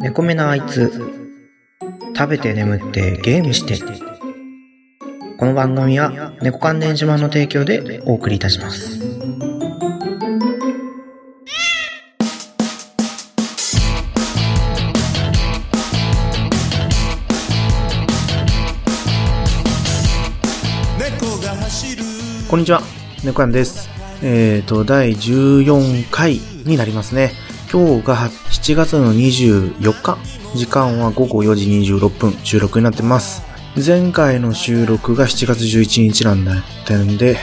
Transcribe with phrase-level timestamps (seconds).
[0.00, 0.92] 猫目なあいつ、
[2.16, 3.76] 食べて眠ってゲームして。
[5.36, 9.00] この番組は猫関連島の提供でお送りいたします。
[22.48, 22.82] こんにちは、
[23.24, 23.88] 猫やんです。
[24.22, 27.32] えっ、と、第14回になりますね。
[27.72, 30.18] 今日が7月の24日。
[30.54, 33.42] 時間は午後4時26分収録になってます。
[33.84, 37.38] 前回の収録が7月11日なんだったんで、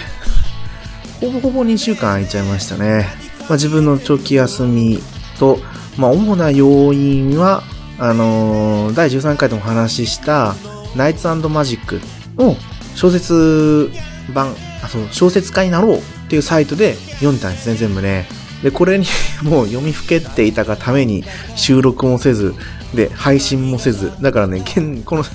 [1.20, 3.06] ほぼほぼ2週間空いちゃいましたね。
[3.42, 5.00] まあ、自分の長期休み
[5.38, 5.60] と、
[5.98, 7.64] まあ、主な要因は、
[7.98, 10.56] あのー第13回でもお話しした、
[10.96, 12.00] ナイツマジック
[12.38, 12.56] の
[12.96, 13.92] 小説
[14.34, 18.39] 版、あ、そう、小説家になろうっていうサイトで読んでたんですね、全部ね。
[18.64, 19.06] で、これに
[19.44, 21.24] もう読みふけっていたがために
[21.56, 22.56] 収録もせず、
[22.94, 25.26] で、配信もせず、だからね、現この、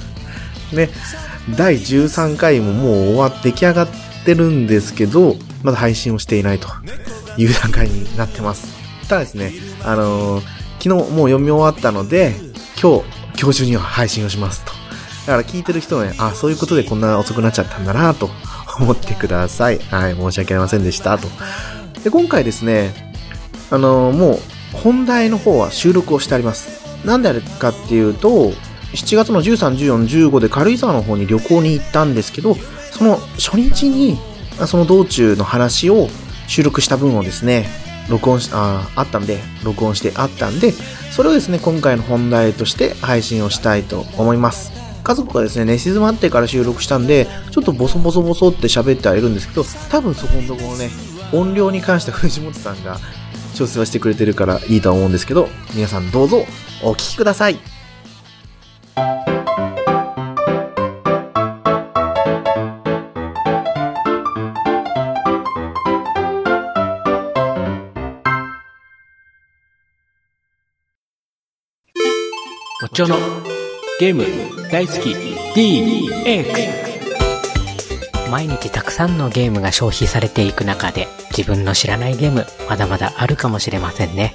[0.72, 0.90] ね、
[1.56, 3.88] 第13回ももう終わって出来上がっ
[4.24, 6.68] てるんですけど、まだ配信をしていないと
[7.36, 8.66] いう段階になってます。
[9.08, 12.34] ただですね、あのー昨日もう読み終わったので、
[12.78, 13.04] 今日、
[13.40, 14.72] 今日中には配信をしますと。
[15.26, 18.28] だから聞いてる人はね、あ、そういうことでこんな遅くなっちゃったんだなと
[18.78, 19.78] 思ってください。
[19.78, 21.26] はい、申し訳ありませんでしたと。
[22.02, 23.13] で、今回ですね、
[23.70, 24.38] あのーもう
[24.74, 26.84] 本題の方は収録をしてあります。
[27.06, 28.52] なんであれかっていうと、
[28.92, 32.56] 7月の13、14、15で軽井沢の方に旅行に行ったんですけど、
[32.90, 34.18] その初日に、
[34.66, 36.08] その道中の話を
[36.46, 37.66] 収録した分をですね、
[38.08, 44.72] 録音し、ああったんで、録音してあったんで、それをですね、今回の本題として配信をしたいと思います。
[45.02, 50.90] 家族がですね、寝静まってから収録したんで、ちょっとボソボソボソって喋ってはいるんですけど、多分そこのところね、
[51.32, 52.98] 音量に関して藤本さんが
[53.54, 56.44] 調整はしてくれてるからいいとは思うんですけど、皆さんどうぞ
[56.82, 57.58] お聞きください。
[72.82, 73.16] もちろの
[73.98, 74.24] ゲーム
[74.70, 75.14] 大好き
[75.56, 76.83] DX
[78.30, 84.34] 毎日たくさんのゲームが消費されていく中で自分の知らないゲームまだまだあるかもしれませんね。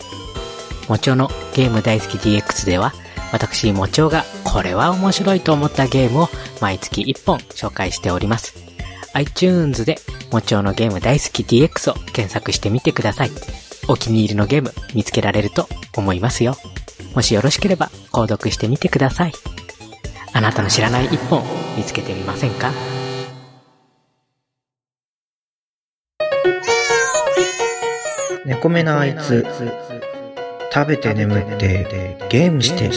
[0.88, 2.94] もちろのゲーム大好き DX では
[3.32, 6.30] 私もちおがこれは面白いと思ったゲームを
[6.62, 8.56] 毎月1本紹介しております。
[9.14, 10.00] iTunes で
[10.32, 13.32] もちおのゲーム大好き DX を検索してみてください。
[13.88, 15.68] お気に入りのゲーム見つけられると
[15.98, 16.56] 思いますよ。
[17.16, 19.34] もしよろしければ購読してみてください。
[20.32, 21.44] あなたの知らない一本
[21.76, 22.72] 見つけてみませんか？
[28.60, 29.46] 猫目なあいつ、
[30.74, 32.92] 食べて眠ってゲームして。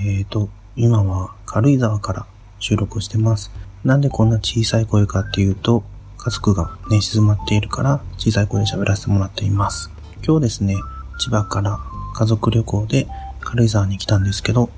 [0.00, 2.26] えーと、今は軽井沢から
[2.58, 3.50] 収録してます。
[3.84, 5.84] なんでこんな小さい声かっていうと、
[6.16, 9.90] 家族が寝静まっているから小さい声で喋らせてもらっています。
[10.26, 10.76] 今日ですね、
[11.18, 11.78] 千葉から
[12.14, 13.06] 家族旅行で
[13.40, 14.70] 軽井沢に来たんですけど、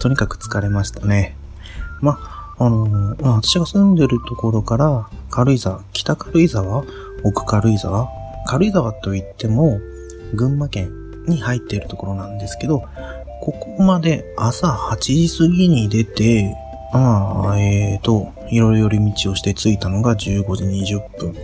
[0.00, 1.36] とにかく疲れましたね。
[2.00, 2.18] ま、
[2.56, 6.84] あのーま、私が住んでるところから軽井沢、北軽井沢、
[7.24, 8.08] 奥軽井沢、
[8.46, 9.80] 軽井沢といっても
[10.32, 10.92] 群馬県
[11.26, 12.84] に入っているところなんですけど、
[13.42, 16.56] ここまで朝8時過ぎに出て、
[16.92, 21.34] まあ、えーと、いろいろ寄り道をして着いたのが15時20分。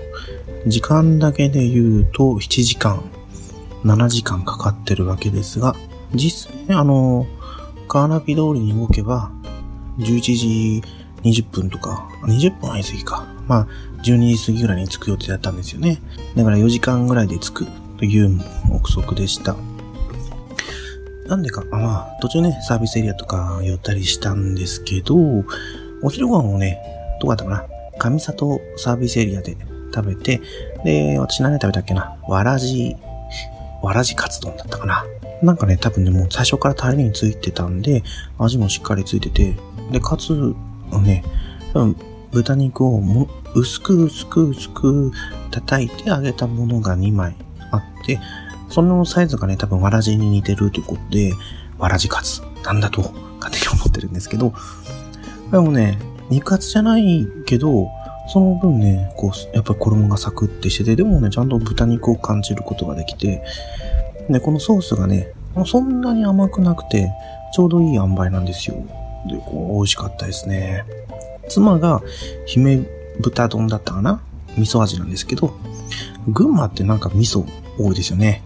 [0.69, 3.03] 時間だけで言うと7時間、
[3.83, 5.75] 7時間かかってるわけですが、
[6.15, 7.27] 実際、あの、
[7.89, 9.33] カーナビ通りに動けば、
[9.99, 10.83] 11時
[11.25, 13.40] 20分とか、20分は言い過ぎか。
[13.51, 13.67] まあ、
[14.05, 16.01] 12時過ぎぐらいに着く予定だったんですよね。
[16.37, 17.67] だから4時間ぐらいで着く
[17.99, 18.41] という
[18.73, 19.57] 憶測でした。
[21.27, 25.17] なんでか、あまあ、途中ね、サービスエリアとか寄ったりしたんですけど、
[26.01, 26.79] お昼ご飯をね、
[27.21, 27.65] どうだったかな？
[27.99, 29.57] 上里サービスエリアで
[29.93, 30.41] 食べて、
[30.85, 32.17] で、私何食べたっけな？
[32.29, 32.95] わらじ、
[33.83, 35.05] わらじカツ丼だったかな？
[35.43, 38.05] なんかね、多分ね、もう最初からタレについてたんで、
[38.39, 39.57] 味もしっかりついてて、
[39.91, 40.55] で、カツ
[40.93, 41.25] をね、
[41.73, 41.97] 多分
[42.33, 45.13] 豚肉をも薄く薄く薄く
[45.51, 47.35] 叩いて揚げたものが2枚
[47.71, 48.21] あって、
[48.69, 51.33] そのサイズがね、多分わらじに似てるということで、
[51.79, 53.03] わらじカツなんだと
[53.41, 54.53] 勝手に思ってるんですけど、
[55.51, 55.99] でもね、
[56.29, 57.89] 肉厚じゃないけど、
[58.33, 63.43] その分ね、こう、やっぱり衣がサクってしてて、でもね、ちゃんと豚肉を感じることができて、
[64.29, 65.33] で、このソースがね、
[65.67, 67.11] そんなに甘くなくて、
[67.53, 68.77] ちょうどいい塩梅なんですよ。
[69.27, 70.85] で、こう、美味しかったですね。
[71.49, 72.01] 妻が、
[72.47, 72.87] 姫
[73.19, 74.21] 豚丼だったかな？
[74.57, 75.55] 味噌味なんですけど、
[76.29, 77.45] 群馬ってなんか味噌
[77.79, 78.43] 多いですよね。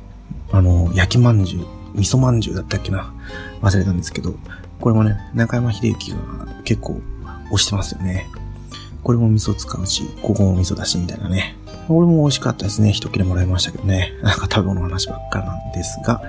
[0.52, 1.64] あの、焼きまんじゅう、
[1.94, 3.12] 味噌まんじゅうだったっけな？
[3.62, 4.34] 忘れたんですけど、
[4.80, 6.18] これもね、中山秀幸が
[6.64, 7.00] 結構
[7.50, 8.28] 推してますよね。
[9.02, 11.56] これも味噌使うし、ここも味噌だし、みたいなね。
[11.88, 12.92] これも美味しかったですね。
[12.92, 14.12] 一切れもらいましたけどね。
[14.22, 16.22] なんか食べ物の話ばっかなんですが。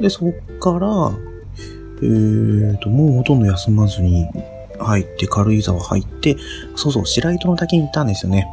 [0.00, 1.12] で、そっから、
[2.00, 4.26] えーと、もうほとんど休まずに
[4.80, 6.36] 入って、軽井沢入って、
[6.76, 8.46] そうそう、白糸の滝に行ったんですよね。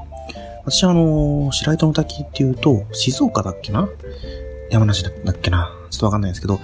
[0.65, 3.87] 私はあのー、白糸の滝っていうと、静岡だっけな？
[4.71, 5.71] 山梨だっけな？
[5.91, 6.59] ちょっとわかんないんですけど、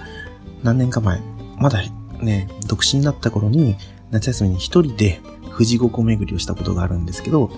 [0.62, 1.20] 何年か前、
[1.56, 1.82] まだ
[2.20, 3.76] ね、独身だった頃に、
[4.10, 5.20] 夏休みに一人で
[5.52, 7.50] 富士五湖巡りをしたことがあるんですけど、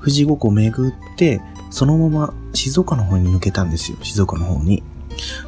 [0.00, 1.40] 富士五湖巡って、
[1.70, 4.82] そのまま静岡の方に抜けたんですよ、静岡の方に。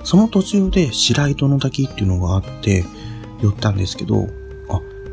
[0.02, 2.84] その途中で白糸の滝っていうのがあって、
[3.40, 4.28] 寄ったんですけど、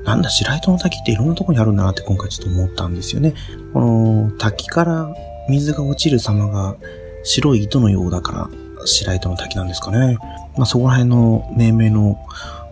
[0.03, 3.33] なんだ白糸の滝っていろんなとこにあるんだなって今回ちょっと思ったんですよね。
[3.73, 5.15] この滝から
[5.49, 6.75] 水が落ちる様が
[7.23, 8.49] 白い糸のようだから
[8.85, 10.17] 白糸の滝なんですかね。
[10.57, 12.17] まあそこら辺の命名の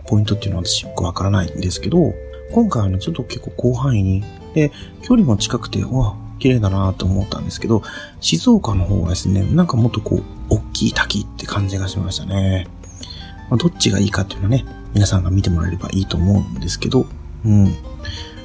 [0.06, 2.12] ポイントっていうのは私よくわからないんですけど、
[2.52, 4.24] 今回はね、ちょっと結構広範囲に、
[4.54, 4.72] で、
[5.02, 7.82] 距離も近くて、わ、綺麗だなと思ったんですけど、
[8.20, 12.66] 静岡の方はですね、なんかもっとこう、大きい滝って感じがしましたね。
[13.48, 17.06] まあ、どっちがいいかっていうのはね、皆さんが見てもらえればいいと思うんですけど、
[17.44, 17.74] うん。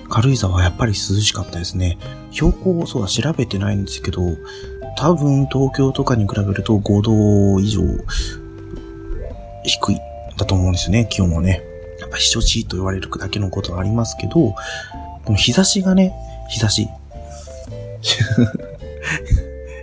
[0.10, 1.98] 軽井沢はやっぱり涼しかったですね。
[2.32, 4.22] 標高、そうだ、調べてないんですけど、
[4.98, 7.82] 多分東京とかに比べると5度以上
[9.64, 10.00] 低い
[10.38, 11.64] だと思うんですよね、気温はね。
[12.00, 14.56] やっぱ避暑地と言われるだけのことはありますけど、こ
[15.30, 16.14] の日差しがね、
[16.50, 16.88] 日差し。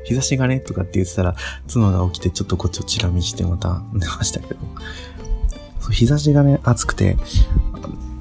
[0.04, 1.34] 日差しがね、とかって言ってたら、
[1.66, 4.60] 妻が起きてちょっとこっちをチラ見してまた寝ましたけど。
[5.90, 7.16] 日差しがね、暑くて、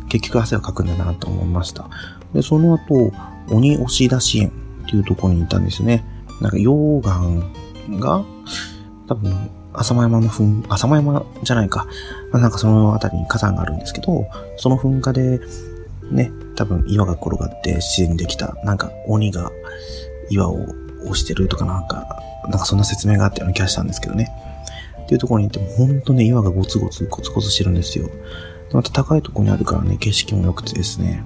[0.10, 1.90] 結局汗をかくんだなと思いました。
[2.34, 3.12] で、その後、
[3.50, 4.52] 鬼押し出し園
[4.84, 6.04] っていうところにいたんですね。
[6.42, 8.24] なんか溶岩が、
[9.08, 11.88] 多分、浅間山の噴、浅間山じゃないか。
[12.32, 14.28] ま、なんかそのあたりに火山があるんですけど、
[14.58, 15.40] その噴火で、
[16.12, 19.52] ね、多分岩が転がって自然にできた、なんか鬼が
[20.30, 20.66] 岩を
[21.04, 24.30] 押してるとかなんか、なんかそんな説明があったような気がしたんですけどね。
[25.12, 28.10] っていうところに行っても、ほんとね、岩がゴツゴツ、ゴツゴツしてるんですよ。
[28.72, 31.22] また高いところにあるからね、景色も良くてですね。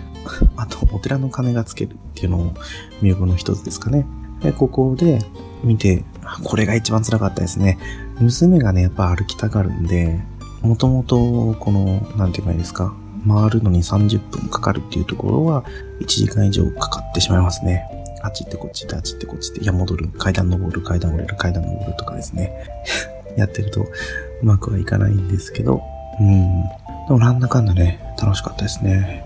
[0.56, 2.54] あと、お寺の鐘がつけるっていうのも
[3.02, 4.06] 魅力の一つですかね。
[4.40, 5.18] で、ここで
[5.62, 6.02] 見て、
[6.44, 7.78] これが一番辛かったですね。
[8.20, 10.18] 娘がね、やっぱ歩きたがるんで、
[10.62, 12.94] もともと、この、なんて言えばいいですか、
[13.28, 15.62] 回るのに30分かかるっていうところは、
[16.00, 17.84] 1時間以上かかってしまいますね。
[18.22, 22.52] あっち行ってこっち行って、あっち行ってこっち行って、いや、戻る、階段登る、階段降りる、階段登るとかですね。
[23.36, 23.88] やってると、う
[24.42, 25.82] まくはいかないんですけど、
[26.20, 26.62] うん。
[26.62, 26.68] で
[27.10, 29.24] もなんだかんだね、楽しかったですね。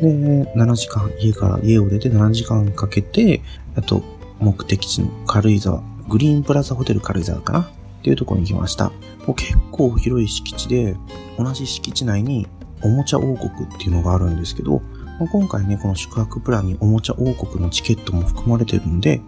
[0.00, 3.42] で、7時間、家から、家を出て7時間かけて、
[3.76, 4.02] あと、
[4.38, 7.60] 目的地の軽井沢、グリーンプラザホテル軽井沢かな？
[7.60, 8.86] っていうところに行きました。
[8.86, 8.94] も
[9.28, 10.96] う結構広い敷地で、
[11.38, 12.46] 同じ敷地内に
[12.82, 14.80] おもちゃ王国っていうのがあるんですけど、
[15.20, 19.20] まあ、今回ね、この宿泊プランにおもちゃ王国のチケットも含まれてるので、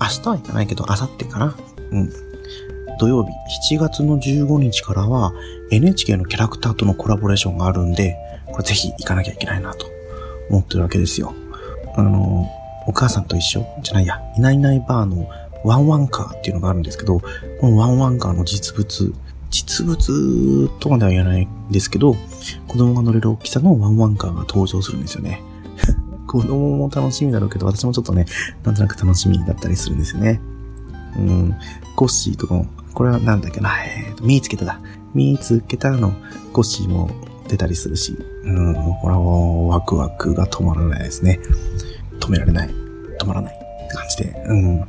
[0.00, 1.56] 明日は行かないけど、明後日かな？
[1.90, 2.10] うん。
[3.00, 3.32] 土曜日、
[3.72, 5.32] 7月の15日からは
[5.70, 8.14] NHK のキャラクターとのコラボレーションがあるんで、
[8.44, 9.86] これぜひ行かなきゃいけないなと
[10.50, 11.32] 思ってるわけですよ。
[11.96, 12.46] あの、
[12.86, 15.26] お母さんと一緒じゃないや、いないいないバーの
[15.64, 19.14] ワンワンカーっていうのがあるんですけど、このワンワンカーの実物、
[19.48, 22.14] 実物とまでは言わないんですけど、
[22.68, 25.42] 子供が乗れる大きさのワンワンカーが登場するんですよね。
[26.28, 28.26] 子供も楽しみだろうけど、私もちょっとね、
[28.62, 30.38] なんとなく楽しみだったりするんですよね。
[31.16, 31.54] うん、
[31.96, 34.80] コッシーとかも、これはなんだっけな、えーと、見つけただ。
[35.14, 36.12] 見つけたの、
[36.52, 37.10] コッシーも
[37.48, 39.20] 出たりするし、うん、これは
[39.68, 41.40] ワクワクが止まらないですね。
[42.20, 42.70] 止められない。
[43.18, 44.84] 止まらないって感じで、うん。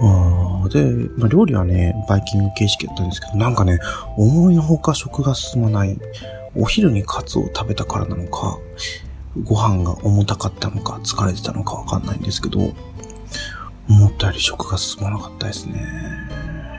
[0.00, 0.84] あで、
[1.16, 3.78] まあ、料理はね、バイキング形式だったんですけど、なんかね、
[4.16, 5.98] 思いのほか食が進まない。
[6.56, 8.58] お昼にカツを食べたからなのか、
[9.42, 12.72] ご飯が重たかったのか、疲れてたのかわかんないんですけど、
[13.88, 15.84] 思ったより食が進まなかったですね。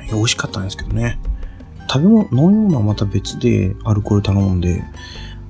[0.05, 1.19] いや、美味しかったんですけどね。
[1.89, 4.83] 食べ物、飲み物はまた別でアルコール頼んで、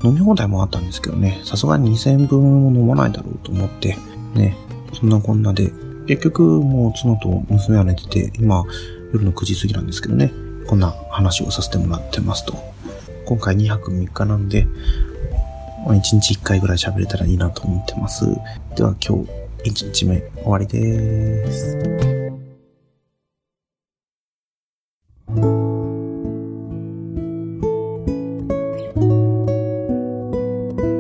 [0.03, 3.97] 飲み放題もあったんですけどね、さすがに2000分も飲まないだろうと思って、
[4.35, 4.55] ね、
[4.93, 5.71] そんなこんなで、
[6.07, 8.65] 結局もう妻と娘は寝てて、今
[9.13, 10.31] 夜の9時過ぎなんですけどね、
[10.67, 12.55] こんな話をさせてもらってますと。
[13.25, 14.67] 今回2泊3日なんで、
[15.87, 18.25] 1日1回ぐらい喋れたらいいなと思ってます。
[18.75, 19.23] では今
[19.63, 22.14] 日1日目終わりです。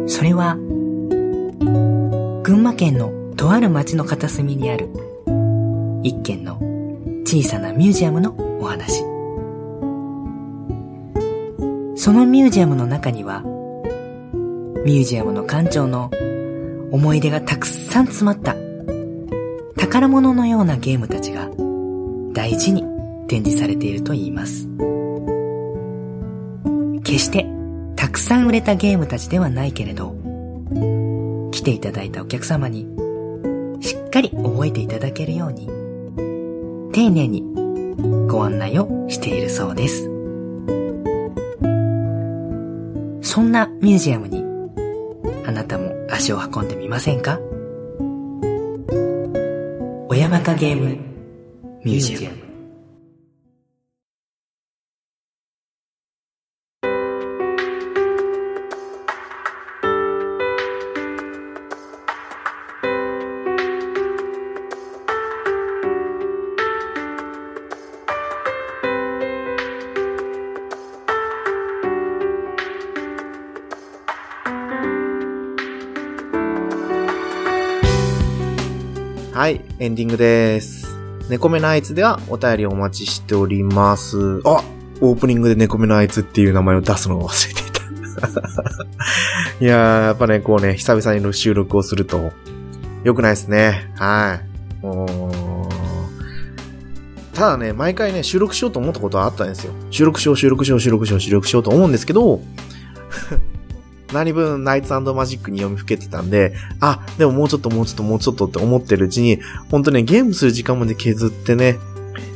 [0.07, 0.55] それは、
[2.43, 4.89] 群馬県のとある町の片隅にある
[6.03, 6.59] 一軒の
[7.23, 9.03] 小さなミュージアムのお話。
[11.95, 13.41] そのミュージアムの中には、
[14.85, 16.11] ミュージアムの館長の
[16.91, 18.55] 思い出がたくさん詰まった
[19.75, 21.49] 宝物のようなゲームたちが
[22.33, 22.83] 大事に
[23.27, 24.69] 展示されていると言います。
[27.03, 27.54] 決して
[28.15, 30.15] くさん売れたゲームたちではないけれど、
[31.51, 32.87] 来ていただいたお客様に
[33.81, 35.67] しっかり覚えていただけるように、
[36.93, 37.43] 丁寧に
[38.29, 40.05] ご案内をしているそうです。
[43.21, 44.45] そんなミュージアムに
[45.45, 47.37] あなたも足を運んでみませんか？
[50.07, 50.97] 小山かゲーム
[51.83, 52.44] ミュージアム。
[79.35, 80.87] はい、エンディングです。
[81.29, 84.41] 猫目のあいつではお便りお待ちしております。
[84.45, 84.63] あ
[85.01, 87.81] オープニングで猫目のあいつっていう名前を出すのを忘れていた。
[89.59, 92.31] いやー、やっぱね、こうね、久々に収録をすると、
[93.03, 93.91] 良くないですね。
[93.95, 94.39] は
[94.81, 94.85] い。
[94.85, 95.15] もう
[97.35, 99.73] ただね、毎回ね、収録しようと思ったことはあったんですよ。
[99.91, 102.39] 収録しよう、収録しよう、収録しよう、収録しようと思うんですけど、
[104.15, 111.77] 何分ナイツマジックに読みふけてたんで、あ、でももうちょっともうちょっともうちょっとって思ってるうちに、本当ね、ゲームする時間まで削ってね、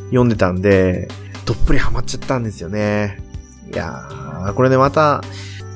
[0.08, 1.08] 読んでたんで、
[1.46, 3.22] どっぷりハマっちゃったんですよね。
[3.74, 5.24] いやー、これね、また、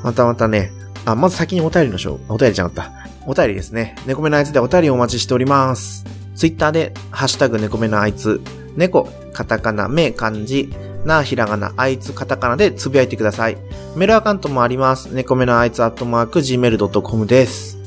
[0.04, 0.72] またまたね、
[1.06, 2.92] あ、まず先にお便りのしょう、お便りじゃなかった。
[3.26, 3.96] お便りですね。
[4.06, 6.04] 猫目のあいつでお便りお待ちしております。
[6.36, 8.42] ツイッターで、ハッシュタグ猫目のあいつ、
[8.76, 10.74] 猫、カタカナ、目、漢字、
[11.06, 13.58] な、ひらがな、あいつ、カタカナでつぶやいてください。
[13.96, 15.08] メールアカウントもあります。
[15.14, 17.78] 猫目のあいつアットマーク gmail.com です。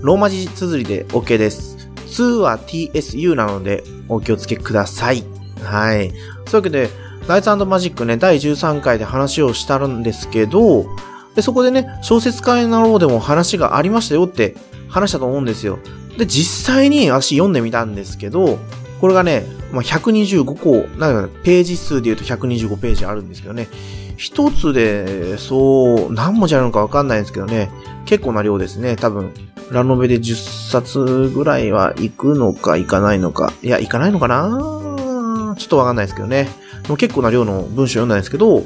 [0.00, 1.76] ローマ字綴りで OK です。
[2.06, 5.24] 2は tsu なのでお気をつけください。
[5.62, 6.10] はい。
[6.10, 6.16] そうい
[6.52, 6.90] うわけで、
[7.26, 10.86] ライツマジックね、第13回で話をしたんですけど、
[11.34, 14.54] で、そこでね、小説家になろうでも話がありましたよって
[14.88, 15.78] 話したと思うんですよ。
[16.18, 18.58] で、実際に私読んでみたんですけど、
[19.00, 23.68] これがね、まあ、125個、なんかページ数で言うと125ページあるんですけどね、
[24.16, 27.70] 一つで、そう、何文字あるのかわかんないんですけどね、
[28.06, 28.96] 結構な量ですね。
[28.96, 29.32] 多分、
[29.70, 33.52] ラノベで10冊ぐらいは行くのか行かないのか。
[33.62, 35.54] いや、行かないのかな？
[35.58, 36.48] ちょっとわかんないですけどね。
[36.82, 38.62] でも結構な量の文章読んだんですけど、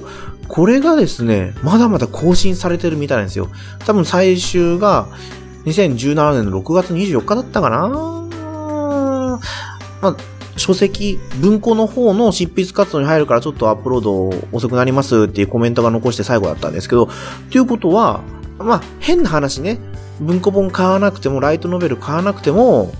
[0.49, 3.49] これがですね、まだまだ更新されてるみたいなんですよ。
[3.87, 5.07] 多分最終が
[5.67, 7.89] 2017年の6月24日だったかな？
[10.01, 10.17] まあ、
[10.59, 17.09] 書籍、文庫の方の執筆活動に入るからちょっとアップロード遅くなりますっていうコメントが残して最後だったんですけど、
[17.51, 18.21] ということは、
[18.59, 19.79] まあ、変な話ね、
[20.21, 22.93] 文庫本買わなくても、ライトノベル買わなくても、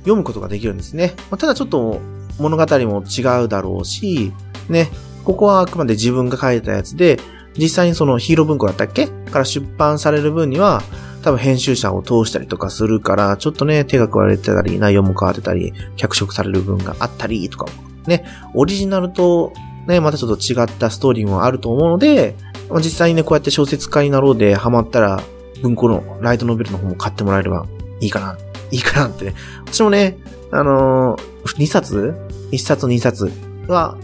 [0.00, 1.14] 読むことができるんですね。
[1.30, 2.00] まあ、ただちょっと
[2.38, 4.32] 物語も違うだろうし、
[4.68, 4.90] ね、
[5.24, 7.18] ここはあくまで自分が書いたやつで、
[7.56, 9.06] 実際にそのヒーロー文庫だったっけ？
[9.06, 10.82] から出版される分には、
[11.24, 17.72] 多分編集者を通したりとかするから、ちょっとね、手が食われてたり、内容も変わってたり、脚色される部分があったりとかも、
[18.06, 19.52] ね、オリジナルと
[19.86, 22.34] ね、またちょっと違ったストーリーもあると思うので、
[22.70, 25.22] まあ実際にね、こうやって小説家になろうでハマったら、
[25.62, 27.66] 文庫のライトノベルの方も買ってもらえれば
[28.00, 28.38] いいかな、
[28.70, 29.34] いいかなってね。
[29.66, 30.18] 私もね、
[30.50, 32.14] あのー、2冊
[32.52, 33.30] ?1 冊2冊
[33.66, 33.96] は、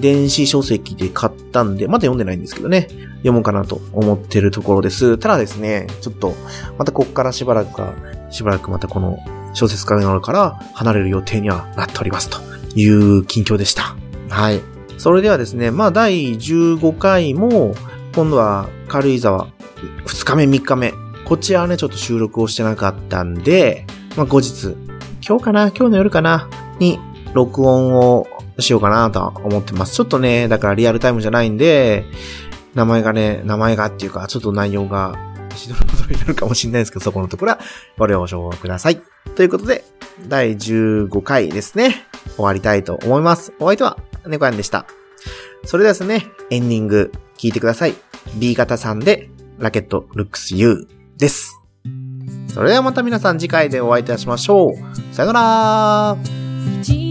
[0.00, 5.18] 電子書籍で買ったんで、まだ読んでないんですけどね、読もうかなと思ってるところです。
[5.18, 6.34] ただですね、ちょっと、
[6.78, 7.94] またこっからしばらくか、
[8.30, 9.18] しばらくまたこの
[9.54, 12.38] 小説家になるから離れる予定にはなっておりますと
[12.74, 13.96] いう近況でした。
[14.28, 14.60] はい。
[14.98, 17.74] それではですね、まあ第15回も、
[18.14, 19.48] 今度は軽井沢、
[20.06, 20.92] 2日目3日目、
[21.24, 24.74] こちらはね、ちょっと収録をしてなかったんで、まあ後日、
[25.26, 26.98] 今日かな今日の夜かなに、
[27.34, 28.26] 録音を
[28.58, 29.94] しようかなとは思ってます。
[29.94, 32.04] ちょっとね、だからリアルタイムじゃないんで、
[32.74, 35.14] 名前がね、名前がっていうか、ちょっと内容が、
[35.54, 37.60] しどろもどろになるかもしれないですけど、そこのところは
[37.96, 39.00] ご了承ください。
[39.34, 39.84] ということで、
[40.28, 42.06] 第15回ですね。
[42.36, 43.52] 終わりたいと思います。
[43.58, 44.86] お相手は、猫やんでした。
[45.64, 47.94] それではですね、エンディング、聞いてください。
[48.36, 50.86] B 型さんで、ラケットルックス U
[51.16, 51.58] です。
[52.52, 55.14] それではまた皆さん次回でお会いいたしましょう。
[55.14, 56.16] さよな
[56.82, 57.07] ら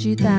[0.00, 0.30] した。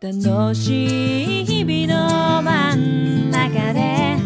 [0.00, 4.16] 楽しい日々の真ん中で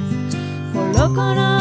[0.72, 1.51] コロコロ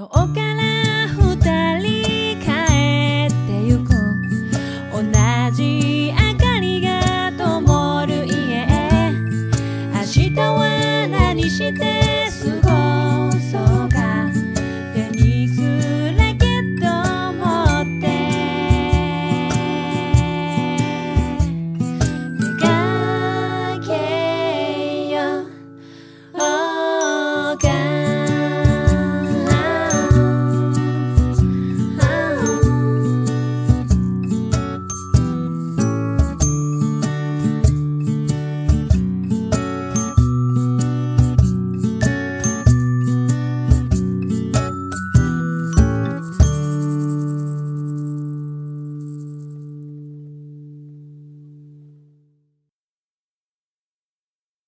[0.00, 0.49] Your.